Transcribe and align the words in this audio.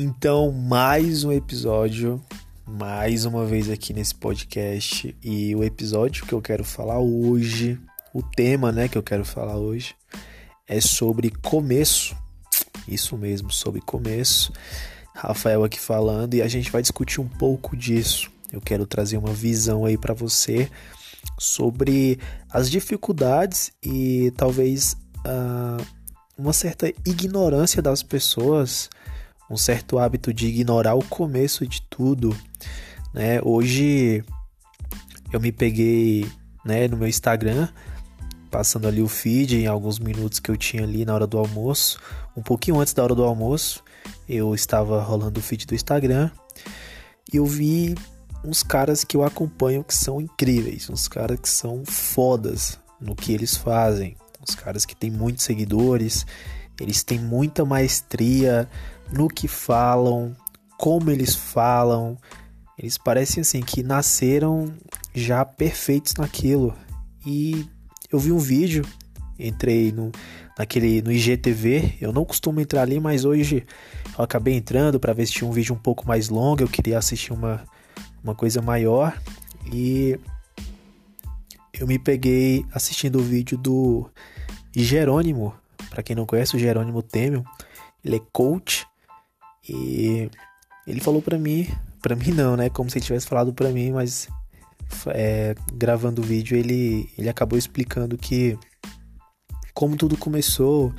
Então, 0.00 0.52
mais 0.52 1.24
um 1.24 1.32
episódio, 1.32 2.24
mais 2.64 3.24
uma 3.24 3.44
vez 3.44 3.68
aqui 3.68 3.92
nesse 3.92 4.14
podcast. 4.14 5.12
E 5.24 5.56
o 5.56 5.64
episódio 5.64 6.24
que 6.24 6.32
eu 6.32 6.40
quero 6.40 6.62
falar 6.62 7.00
hoje, 7.00 7.76
o 8.14 8.22
tema, 8.22 8.70
né, 8.70 8.86
que 8.86 8.96
eu 8.96 9.02
quero 9.02 9.24
falar 9.24 9.56
hoje 9.56 9.96
é 10.68 10.80
sobre 10.80 11.32
começo. 11.42 12.16
Isso 12.86 13.18
mesmo, 13.18 13.50
sobre 13.50 13.80
começo. 13.80 14.52
Rafael 15.16 15.64
aqui 15.64 15.80
falando 15.80 16.34
e 16.34 16.42
a 16.42 16.46
gente 16.46 16.70
vai 16.70 16.80
discutir 16.80 17.20
um 17.20 17.28
pouco 17.28 17.76
disso. 17.76 18.30
Eu 18.52 18.60
quero 18.60 18.86
trazer 18.86 19.16
uma 19.16 19.32
visão 19.32 19.84
aí 19.84 19.98
para 19.98 20.14
você 20.14 20.70
sobre 21.40 22.20
as 22.48 22.70
dificuldades 22.70 23.72
e 23.82 24.32
talvez 24.36 24.96
uh, 25.26 25.84
uma 26.38 26.52
certa 26.52 26.86
ignorância 27.04 27.82
das 27.82 28.00
pessoas, 28.00 28.88
um 29.50 29.56
certo 29.56 29.98
hábito 29.98 30.32
de 30.32 30.46
ignorar 30.46 30.94
o 30.94 31.04
começo 31.04 31.66
de 31.66 31.82
tudo. 31.82 32.36
Né? 33.12 33.40
Hoje 33.42 34.24
eu 35.32 35.40
me 35.40 35.52
peguei 35.52 36.26
né, 36.64 36.86
no 36.88 36.96
meu 36.96 37.08
Instagram, 37.08 37.68
passando 38.50 38.88
ali 38.88 39.00
o 39.00 39.08
feed 39.08 39.56
em 39.56 39.66
alguns 39.66 39.98
minutos 39.98 40.38
que 40.38 40.50
eu 40.50 40.56
tinha 40.56 40.82
ali 40.82 41.04
na 41.04 41.14
hora 41.14 41.26
do 41.26 41.38
almoço, 41.38 41.98
um 42.36 42.42
pouquinho 42.42 42.80
antes 42.80 42.92
da 42.92 43.02
hora 43.02 43.14
do 43.14 43.24
almoço, 43.24 43.82
eu 44.28 44.54
estava 44.54 45.02
rolando 45.02 45.40
o 45.40 45.42
feed 45.42 45.66
do 45.66 45.74
Instagram 45.74 46.30
e 47.32 47.36
eu 47.36 47.46
vi 47.46 47.94
uns 48.44 48.62
caras 48.62 49.04
que 49.04 49.16
eu 49.16 49.24
acompanho 49.24 49.84
que 49.84 49.94
são 49.94 50.20
incríveis, 50.20 50.88
uns 50.88 51.08
caras 51.08 51.38
que 51.40 51.48
são 51.48 51.84
fodas 51.84 52.78
no 53.00 53.14
que 53.14 53.32
eles 53.32 53.56
fazem, 53.56 54.16
uns 54.40 54.54
caras 54.54 54.84
que 54.84 54.96
têm 54.96 55.10
muitos 55.10 55.44
seguidores, 55.44 56.26
eles 56.80 57.02
têm 57.02 57.18
muita 57.18 57.64
maestria 57.64 58.68
no 59.10 59.28
que 59.28 59.48
falam, 59.48 60.34
como 60.76 61.10
eles 61.10 61.34
falam. 61.34 62.16
Eles 62.78 62.96
parecem 62.96 63.40
assim 63.40 63.60
que 63.60 63.82
nasceram 63.82 64.72
já 65.14 65.44
perfeitos 65.44 66.14
naquilo. 66.14 66.74
E 67.26 67.66
eu 68.10 68.18
vi 68.18 68.32
um 68.32 68.38
vídeo, 68.38 68.84
entrei 69.38 69.92
no 69.92 70.12
naquele 70.58 71.00
no 71.02 71.12
IGTV, 71.12 71.98
eu 72.00 72.12
não 72.12 72.24
costumo 72.24 72.60
entrar 72.60 72.82
ali, 72.82 72.98
mas 72.98 73.24
hoje 73.24 73.64
eu 74.16 74.24
acabei 74.24 74.54
entrando 74.54 74.98
para 74.98 75.12
ver 75.12 75.24
se 75.24 75.32
tinha 75.32 75.48
um 75.48 75.52
vídeo 75.52 75.72
um 75.72 75.78
pouco 75.78 76.06
mais 76.06 76.28
longo, 76.28 76.62
eu 76.62 76.68
queria 76.68 76.98
assistir 76.98 77.32
uma 77.32 77.64
uma 78.22 78.34
coisa 78.34 78.60
maior 78.60 79.16
e 79.72 80.18
eu 81.72 81.86
me 81.86 81.98
peguei 81.98 82.64
assistindo 82.72 83.20
o 83.20 83.22
vídeo 83.22 83.56
do 83.56 84.10
Jerônimo. 84.74 85.54
Para 85.88 86.02
quem 86.02 86.16
não 86.16 86.26
conhece, 86.26 86.56
o 86.56 86.58
Jerônimo 86.58 87.02
Temel, 87.02 87.44
ele 88.04 88.16
é 88.16 88.20
coach 88.32 88.86
e 89.68 90.30
ele 90.86 91.00
falou 91.00 91.20
para 91.20 91.38
mim, 91.38 91.68
para 92.00 92.16
mim 92.16 92.30
não, 92.30 92.56
né? 92.56 92.68
Como 92.70 92.90
se 92.90 92.98
ele 92.98 93.04
tivesse 93.04 93.26
falado 93.26 93.52
para 93.52 93.70
mim, 93.70 93.92
mas 93.92 94.28
é, 95.08 95.54
gravando 95.74 96.22
o 96.22 96.24
vídeo 96.24 96.56
ele 96.56 97.10
ele 97.18 97.28
acabou 97.28 97.58
explicando 97.58 98.16
que 98.16 98.58
como 99.74 99.96
tudo 99.96 100.16
começou, 100.16 100.92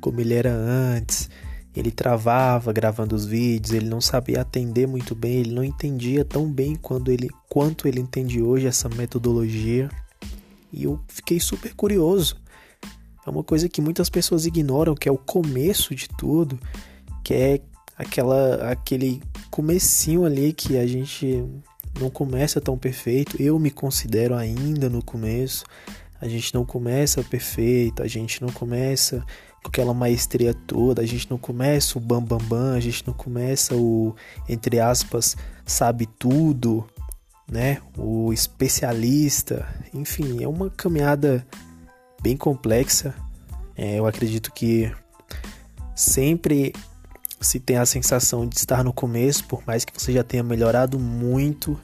como 0.00 0.20
ele 0.20 0.34
era 0.34 0.52
antes, 0.52 1.30
ele 1.74 1.90
travava 1.90 2.72
gravando 2.72 3.14
os 3.14 3.24
vídeos, 3.24 3.72
ele 3.72 3.88
não 3.88 4.00
sabia 4.00 4.42
atender 4.42 4.86
muito 4.86 5.14
bem, 5.14 5.36
ele 5.36 5.52
não 5.52 5.64
entendia 5.64 6.24
tão 6.24 6.50
bem 6.50 6.76
quando 6.76 7.10
ele, 7.10 7.30
quanto 7.48 7.88
ele 7.88 8.00
entende 8.00 8.42
hoje 8.42 8.66
essa 8.66 8.88
metodologia. 8.90 9.88
E 10.70 10.84
eu 10.84 11.00
fiquei 11.08 11.40
super 11.40 11.74
curioso. 11.74 12.36
É 13.26 13.30
uma 13.30 13.42
coisa 13.42 13.68
que 13.68 13.80
muitas 13.80 14.10
pessoas 14.10 14.44
ignoram, 14.44 14.94
que 14.94 15.08
é 15.08 15.12
o 15.12 15.16
começo 15.16 15.94
de 15.94 16.08
tudo, 16.08 16.58
que 17.24 17.32
é 17.32 17.60
aquela 17.96 18.70
aquele 18.70 19.22
comecinho 19.50 20.24
ali 20.24 20.52
que 20.52 20.76
a 20.76 20.86
gente 20.86 21.44
não 22.00 22.10
começa 22.10 22.60
tão 22.60 22.76
perfeito. 22.76 23.40
Eu 23.40 23.58
me 23.58 23.70
considero 23.70 24.34
ainda 24.34 24.88
no 24.88 25.02
começo. 25.02 25.64
A 26.20 26.28
gente 26.28 26.54
não 26.54 26.64
começa 26.64 27.22
perfeito, 27.22 28.02
a 28.02 28.06
gente 28.06 28.40
não 28.40 28.48
começa 28.50 29.24
com 29.62 29.68
aquela 29.68 29.92
maestria 29.92 30.54
toda, 30.54 31.02
a 31.02 31.06
gente 31.06 31.28
não 31.30 31.36
começa 31.36 31.98
o 31.98 32.00
bam 32.00 32.22
bam 32.22 32.38
bam, 32.38 32.74
a 32.74 32.80
gente 32.80 33.04
não 33.06 33.12
começa 33.12 33.74
o 33.74 34.14
entre 34.48 34.78
aspas 34.78 35.36
sabe 35.64 36.06
tudo, 36.06 36.86
né? 37.50 37.78
O 37.96 38.32
especialista, 38.32 39.66
enfim, 39.92 40.42
é 40.42 40.48
uma 40.48 40.70
caminhada 40.70 41.46
bem 42.22 42.36
complexa. 42.36 43.14
É, 43.76 43.98
eu 43.98 44.06
acredito 44.06 44.52
que 44.52 44.92
sempre 45.94 46.72
se 47.42 47.60
tem 47.60 47.76
a 47.76 47.86
sensação 47.86 48.46
de 48.46 48.56
estar 48.56 48.84
no 48.84 48.92
começo, 48.92 49.44
por 49.46 49.62
mais 49.66 49.84
que 49.84 49.92
você 49.92 50.12
já 50.12 50.22
tenha 50.22 50.42
melhorado 50.42 50.98
muito. 50.98 51.78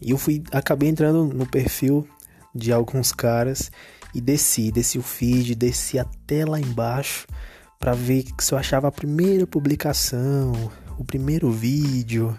E 0.00 0.10
eu 0.10 0.18
fui 0.18 0.42
acabei 0.52 0.88
entrando 0.88 1.24
no 1.24 1.46
perfil 1.46 2.06
de 2.54 2.72
alguns 2.72 3.12
caras 3.12 3.70
e 4.14 4.20
desci, 4.20 4.70
desci 4.70 4.98
o 4.98 5.02
feed, 5.02 5.54
desci 5.54 5.98
até 5.98 6.44
lá 6.44 6.58
embaixo 6.58 7.26
para 7.78 7.92
ver 7.92 8.24
se 8.40 8.52
eu 8.52 8.58
achava 8.58 8.88
a 8.88 8.92
primeira 8.92 9.46
publicação, 9.46 10.52
o 10.98 11.04
primeiro 11.04 11.50
vídeo, 11.50 12.38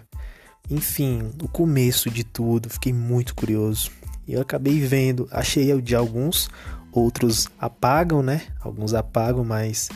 enfim, 0.70 1.30
o 1.42 1.48
começo 1.48 2.10
de 2.10 2.24
tudo. 2.24 2.68
Fiquei 2.68 2.92
muito 2.92 3.34
curioso. 3.34 3.90
E 4.26 4.34
eu 4.34 4.42
acabei 4.42 4.80
vendo, 4.80 5.28
achei 5.30 5.72
o 5.72 5.80
de 5.80 5.94
alguns, 5.94 6.50
outros 6.92 7.48
apagam, 7.58 8.22
né? 8.22 8.42
Alguns 8.60 8.92
apagam, 8.92 9.44
mas 9.44 9.88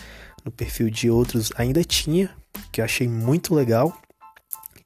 no 0.45 0.51
perfil 0.51 0.91
de 0.91 1.11
outros 1.11 1.53
ainda 1.57 1.85
tinha, 1.85 2.31
que 2.71 2.81
eu 2.81 2.85
achei 2.85 3.09
muito 3.09 3.55
legal. 3.55 3.97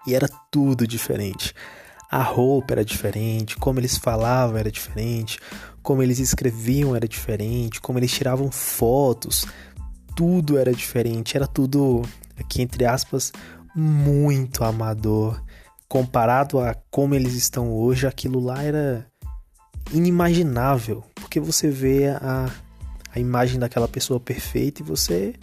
E 0.07 0.15
era 0.15 0.29
tudo 0.51 0.87
diferente. 0.87 1.55
A 2.11 2.23
roupa 2.23 2.75
era 2.75 2.85
diferente, 2.85 3.57
como 3.57 3.81
eles 3.81 3.99
falavam 3.99 4.57
era 4.57 4.71
diferente, 4.71 5.41
como 5.83 6.03
eles 6.03 6.19
escreviam 6.21 6.95
era 6.95 7.09
diferente, 7.09 7.81
como 7.81 7.99
eles 7.99 8.13
tiravam 8.13 8.51
fotos, 8.51 9.47
tudo 10.15 10.57
era 10.57 10.73
diferente, 10.73 11.37
era 11.37 11.47
tudo, 11.47 12.03
aqui 12.39 12.63
entre 12.63 12.85
aspas, 12.85 13.33
muito 13.75 14.65
amador. 14.65 15.43
Comparado 15.89 16.59
a 16.59 16.75
como 16.91 17.15
eles 17.15 17.35
estão 17.35 17.73
hoje, 17.73 18.07
aquilo 18.07 18.41
lá 18.41 18.63
era 18.63 19.07
inimaginável, 19.93 21.05
porque 21.15 21.39
você 21.39 21.69
vê 21.69 22.09
a, 22.09 22.51
a 23.17 23.21
imagem 23.21 23.59
daquela 23.59 23.89
pessoa 23.89 24.21
perfeita 24.21 24.83
e 24.83 24.85
você 24.85 25.35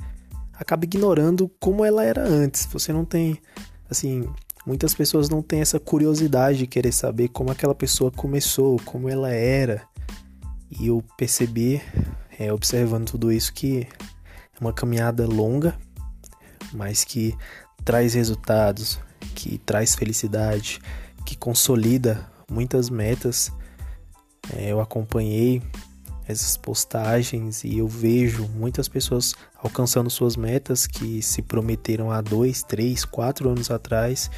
acaba 0.53 0.85
ignorando 0.85 1.49
como 1.59 1.83
ela 1.83 2.03
era 2.03 2.23
antes. 2.23 2.65
Você 2.67 2.93
não 2.93 3.03
tem, 3.03 3.37
assim, 3.89 4.27
Muitas 4.65 4.93
pessoas 4.93 5.27
não 5.27 5.41
têm 5.41 5.59
essa 5.59 5.77
curiosidade 5.77 6.59
de 6.59 6.67
querer 6.67 6.93
saber 6.93 7.27
como 7.27 7.51
aquela 7.51 7.75
pessoa 7.75 8.09
começou, 8.09 8.79
como 8.85 9.09
ela 9.09 9.29
era. 9.29 9.83
E 10.71 10.87
eu 10.87 11.03
percebi, 11.17 11.81
é, 12.39 12.51
observando 12.51 13.11
tudo 13.11 13.29
isso, 13.29 13.53
que 13.53 13.81
é 13.81 14.59
uma 14.61 14.71
caminhada 14.71 15.27
longa, 15.27 15.77
mas 16.71 17.03
que 17.03 17.35
traz 17.83 18.13
resultados, 18.13 18.97
que 19.35 19.57
traz 19.57 19.95
felicidade, 19.95 20.79
que 21.25 21.35
consolida 21.35 22.25
muitas 22.49 22.89
metas. 22.89 23.51
É, 24.55 24.71
eu 24.71 24.79
acompanhei 24.79 25.61
essas 26.27 26.55
postagens 26.55 27.63
e 27.63 27.77
eu 27.77 27.87
vejo 27.87 28.47
muitas 28.47 28.87
pessoas 28.87 29.33
alcançando 29.61 30.09
suas 30.09 30.35
metas 30.35 30.87
que 30.87 31.21
se 31.21 31.41
prometeram 31.41 32.11
há 32.11 32.21
dois, 32.21 32.63
três, 32.63 33.03
quatro 33.03 33.49
anos 33.49 33.69
atrás 33.69 34.29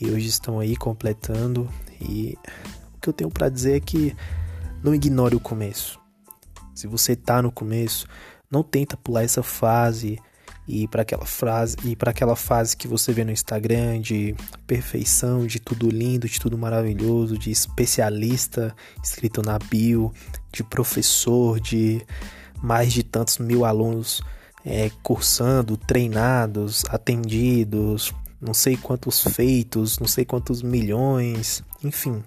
e 0.00 0.10
hoje 0.10 0.28
estão 0.28 0.60
aí 0.60 0.76
completando. 0.76 1.68
E 2.00 2.36
o 2.96 3.00
que 3.00 3.08
eu 3.08 3.12
tenho 3.12 3.30
para 3.30 3.48
dizer 3.48 3.76
é 3.76 3.80
que 3.80 4.14
não 4.82 4.94
ignore 4.94 5.36
o 5.36 5.40
começo. 5.40 5.98
Se 6.74 6.86
você 6.86 7.12
está 7.12 7.42
no 7.42 7.52
começo, 7.52 8.06
não 8.50 8.62
tenta 8.62 8.96
pular 8.96 9.22
essa 9.22 9.42
fase 9.42 10.18
e 10.66 10.86
para 10.86 11.02
aquela 11.02 11.26
frase 11.26 11.76
e 11.84 11.96
para 11.96 12.10
aquela 12.10 12.36
fase 12.36 12.76
que 12.76 12.86
você 12.86 13.12
vê 13.12 13.24
no 13.24 13.32
Instagram 13.32 14.00
de 14.00 14.34
perfeição, 14.66 15.46
de 15.46 15.58
tudo 15.58 15.90
lindo, 15.90 16.28
de 16.28 16.38
tudo 16.38 16.56
maravilhoso, 16.56 17.36
de 17.36 17.50
especialista 17.50 18.74
escrito 19.02 19.42
na 19.42 19.58
bio, 19.58 20.12
de 20.52 20.62
professor, 20.62 21.58
de 21.58 22.04
mais 22.62 22.92
de 22.92 23.02
tantos 23.02 23.38
mil 23.38 23.64
alunos 23.64 24.22
é, 24.64 24.90
cursando, 25.02 25.76
treinados, 25.76 26.84
atendidos, 26.88 28.12
não 28.40 28.54
sei 28.54 28.76
quantos 28.76 29.22
feitos, 29.22 29.98
não 29.98 30.06
sei 30.06 30.24
quantos 30.24 30.62
milhões, 30.62 31.62
enfim. 31.82 32.22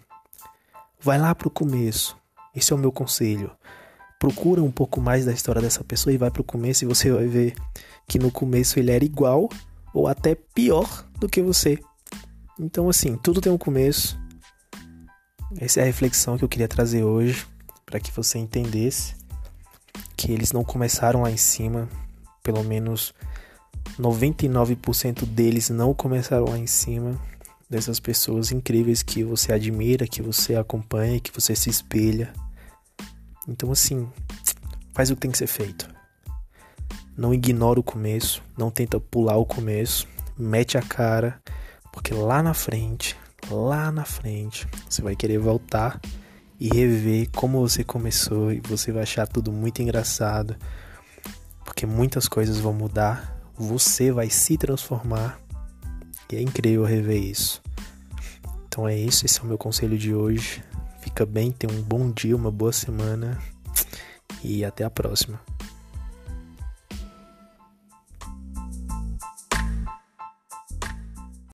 Vai 1.00 1.18
lá 1.18 1.34
para 1.34 1.48
o 1.48 1.52
começo. 1.52 2.18
Esse 2.56 2.72
é 2.72 2.76
o 2.76 2.80
meu 2.80 2.92
conselho. 2.92 3.52
Procura 4.24 4.64
um 4.64 4.72
pouco 4.72 5.02
mais 5.02 5.26
da 5.26 5.34
história 5.34 5.62
dessa 5.62 5.84
pessoa 5.84 6.14
e 6.14 6.18
vai 6.18 6.32
para 6.32 6.42
o 6.42 6.46
começo 6.46 6.86
e 6.86 6.88
você 6.88 7.12
vai 7.12 7.28
ver 7.28 7.56
que 8.08 8.18
no 8.18 8.32
começo 8.32 8.80
ele 8.80 8.90
era 8.90 9.04
igual 9.04 9.50
ou 9.94 10.08
até 10.08 10.34
pior 10.34 11.06
do 11.20 11.28
que 11.28 11.42
você. 11.42 11.78
Então, 12.58 12.88
assim, 12.88 13.18
tudo 13.18 13.42
tem 13.42 13.52
um 13.52 13.58
começo. 13.58 14.18
Essa 15.58 15.82
é 15.82 15.84
a 15.84 15.86
reflexão 15.86 16.38
que 16.38 16.44
eu 16.46 16.48
queria 16.48 16.70
trazer 16.70 17.04
hoje, 17.04 17.46
para 17.86 18.00
que 18.00 18.14
você 18.14 18.38
entendesse 18.38 19.14
que 20.16 20.32
eles 20.32 20.54
não 20.54 20.64
começaram 20.64 21.24
lá 21.24 21.30
em 21.30 21.36
cima, 21.36 21.90
pelo 22.42 22.64
menos 22.64 23.14
99% 24.00 25.26
deles 25.26 25.70
não 25.70 25.94
começaram 25.94 26.46
lá 26.46 26.58
em 26.58 26.66
cima, 26.66 27.20
dessas 27.70 28.00
pessoas 28.00 28.54
incríveis 28.54 29.04
que 29.04 29.22
você 29.22 29.52
admira, 29.52 30.08
que 30.08 30.22
você 30.22 30.56
acompanha, 30.56 31.20
que 31.20 31.30
você 31.30 31.54
se 31.54 31.70
espelha. 31.70 32.32
Então, 33.48 33.72
assim, 33.72 34.10
faz 34.94 35.10
o 35.10 35.16
que 35.16 35.22
tem 35.22 35.32
que 35.32 35.38
ser 35.38 35.48
feito. 35.48 35.88
Não 37.16 37.34
ignora 37.34 37.80
o 37.80 37.84
começo, 37.84 38.42
não 38.58 38.72
tenta 38.72 39.00
pular 39.00 39.38
o 39.38 39.46
começo, 39.46 40.08
mete 40.38 40.78
a 40.78 40.82
cara, 40.82 41.42
porque 41.92 42.14
lá 42.14 42.42
na 42.42 42.54
frente, 42.54 43.16
lá 43.52 43.92
na 43.92 44.06
frente, 44.06 44.68
você 44.90 45.02
vai 45.02 45.16
querer 45.16 45.38
voltar 45.38 46.00
e 46.60 46.70
rever 46.70 47.30
como 47.36 47.60
você 47.60 47.84
começou 47.84 48.52
e 48.52 48.62
você 48.62 48.92
vai 48.92 49.04
achar 49.04 49.28
tudo 49.28 49.52
muito 49.52 49.82
engraçado, 49.82 50.56
porque 51.64 51.86
muitas 51.86 52.28
coisas 52.28 52.58
vão 52.58 52.74
mudar, 52.74 53.38
você 53.56 54.12
vai 54.12 54.30
se 54.30 54.58
transformar 54.58 55.40
e 56.32 56.36
é 56.36 56.42
incrível 56.42 56.84
rever 56.84 57.22
isso. 57.22 57.62
Então 58.68 58.88
é 58.88 58.98
isso, 58.98 59.26
esse 59.26 59.40
é 59.40 59.44
o 59.44 59.46
meu 59.46 59.58
conselho 59.58 59.98
de 59.98 60.16
hoje. 60.16 60.64
Fica 61.14 61.28
bem, 61.28 61.52
tenha 61.52 61.72
um 61.72 61.80
bom 61.80 62.10
dia, 62.10 62.36
uma 62.36 62.50
boa 62.50 62.74
semana 62.74 63.38
e 64.44 64.66
até 64.66 64.84
a 64.84 64.90
próxima. 64.90 65.40